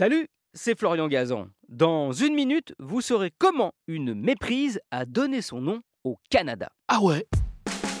[0.00, 1.48] Salut, c'est Florian Gazan.
[1.68, 6.70] Dans une minute, vous saurez comment une méprise a donné son nom au Canada.
[6.88, 7.26] Ah ouais?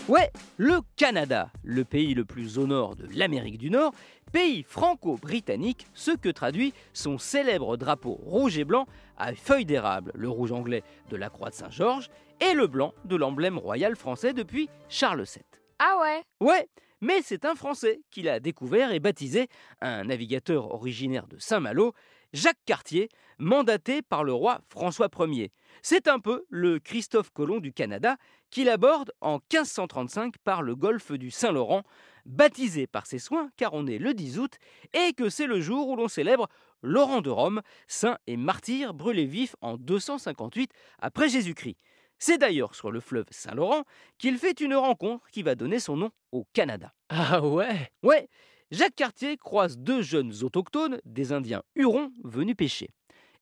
[0.08, 3.92] Ouais, le Canada, le pays le plus au nord de l'Amérique du Nord,
[4.32, 8.86] pays franco-britannique, ce que traduit son célèbre drapeau rouge et blanc
[9.18, 12.08] à feuilles d'érable, le rouge anglais de la croix de Saint-Georges
[12.40, 15.44] et le blanc de l'emblème royal français depuis Charles VII.
[15.78, 16.22] Ah ouais?
[16.40, 16.66] Ouais,
[17.00, 19.48] mais c'est un Français qui l'a découvert et baptisé,
[19.80, 21.94] un navigateur originaire de Saint-Malo,
[22.32, 23.08] Jacques Cartier,
[23.38, 25.52] mandaté par le roi François Ier.
[25.82, 28.16] C'est un peu le Christophe Colomb du Canada
[28.50, 31.82] qu'il aborde en 1535 par le golfe du Saint-Laurent,
[32.26, 34.58] baptisé par ses soins car on est le 10 août
[34.92, 36.48] et que c'est le jour où l'on célèbre
[36.82, 41.76] Laurent de Rome, saint et martyr brûlé vif en 258 après Jésus-Christ.
[42.20, 43.84] C'est d'ailleurs sur le fleuve Saint-Laurent
[44.18, 46.92] qu'il fait une rencontre qui va donner son nom au Canada.
[47.08, 47.90] Ah ouais?
[48.02, 48.28] Ouais,
[48.70, 52.90] Jacques Cartier croise deux jeunes autochtones, des Indiens Hurons, venus pêcher.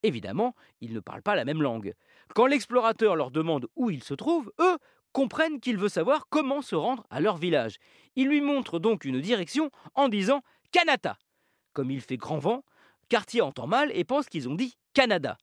[0.04, 1.92] Évidemment, ils ne parlent pas la même langue.
[2.36, 4.78] Quand l'explorateur leur demande où ils se trouvent, eux
[5.12, 7.78] comprennent qu'il veut savoir comment se rendre à leur village.
[8.14, 11.18] Il lui montre donc une direction en disant Canada.
[11.72, 12.64] Comme il fait grand vent,
[13.08, 15.36] Cartier entend mal et pense qu'ils ont dit Canada.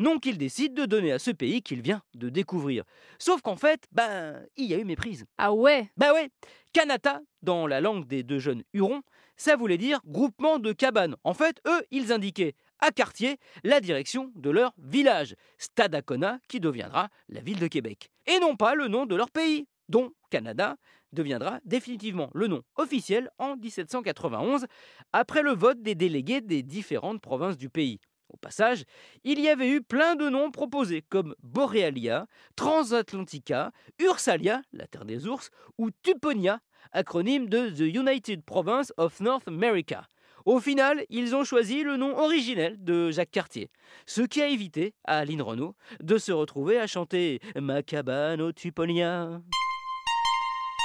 [0.00, 2.82] Nom qu'il décide de donner à ce pays qu'il vient de découvrir.
[3.18, 5.24] Sauf qu'en fait, ben, il y a eu méprise.
[5.38, 5.88] Ah ouais?
[5.96, 6.30] Bah ouais,
[6.72, 9.02] Kanata, dans la langue des deux jeunes Hurons,
[9.36, 11.16] ça voulait dire groupement de cabanes.
[11.22, 17.08] En fait, eux, ils indiquaient à Cartier la direction de leur village, Stadacona, qui deviendra
[17.28, 18.10] la ville de Québec.
[18.26, 20.76] Et non pas le nom de leur pays, dont Canada
[21.12, 24.66] deviendra définitivement le nom officiel en 1791,
[25.12, 28.00] après le vote des délégués des différentes provinces du pays.
[28.34, 28.82] Au passage,
[29.22, 35.28] il y avait eu plein de noms proposés comme Borealia, Transatlantica, Ursalia, la terre des
[35.28, 36.58] ours, ou Tuponia,
[36.90, 40.08] acronyme de The United Province of North America.
[40.46, 43.70] Au final, ils ont choisi le nom originel de Jacques Cartier,
[44.04, 48.50] ce qui a évité à Aline Renault de se retrouver à chanter Ma cabane au
[48.50, 49.40] Tuponia.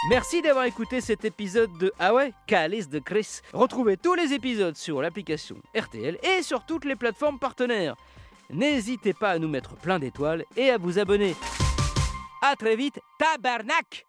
[0.07, 3.41] Merci d'avoir écouté cet épisode de Ah ouais, Calice de Chris.
[3.51, 7.97] Retrouvez tous les épisodes sur l'application RTL et sur toutes les plateformes partenaires.
[8.49, 11.35] N'hésitez pas à nous mettre plein d'étoiles et à vous abonner.
[12.41, 14.05] A très vite, tabarnak